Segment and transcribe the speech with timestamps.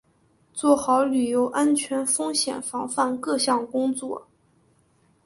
[0.51, 4.27] 做好旅游安全风险防范各项工作